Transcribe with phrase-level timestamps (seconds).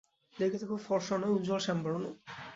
[0.35, 2.03] দেখিতে খুব ফরসা নয়, উজ্জ্বল শ্যামবর্ণ।